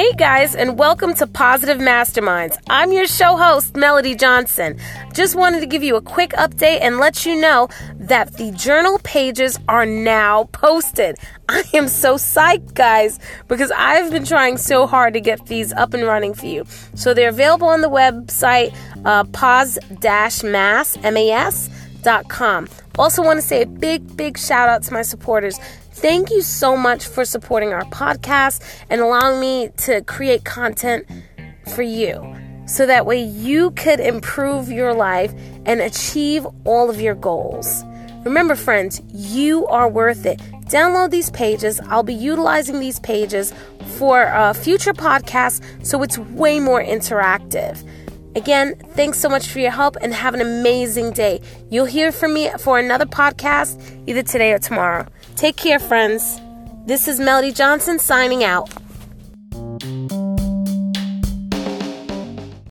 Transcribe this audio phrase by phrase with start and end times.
[0.00, 2.56] Hey guys, and welcome to Positive Masterminds.
[2.70, 4.80] I'm your show host, Melody Johnson.
[5.12, 8.98] Just wanted to give you a quick update and let you know that the journal
[9.04, 11.18] pages are now posted.
[11.50, 15.92] I am so psyched, guys, because I've been trying so hard to get these up
[15.92, 16.64] and running for you.
[16.94, 18.74] So they're available on the website
[19.04, 19.24] uh,
[22.00, 22.68] pause-mass.com.
[22.98, 25.58] Also, want to say a big, big shout out to my supporters.
[25.92, 31.06] Thank you so much for supporting our podcast and allowing me to create content
[31.74, 35.32] for you so that way you could improve your life
[35.66, 37.84] and achieve all of your goals.
[38.24, 40.38] Remember, friends, you are worth it.
[40.66, 41.80] Download these pages.
[41.80, 43.52] I'll be utilizing these pages
[43.96, 47.82] for uh, future podcasts so it's way more interactive.
[48.36, 51.40] Again, thanks so much for your help and have an amazing day.
[51.68, 55.06] You'll hear from me for another podcast either today or tomorrow.
[55.36, 56.40] Take care, friends.
[56.86, 58.70] This is Melody Johnson signing out.